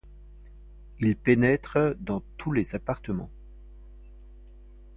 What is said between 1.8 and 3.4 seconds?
dans tous les appartements.